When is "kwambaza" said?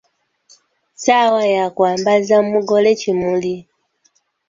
1.75-2.35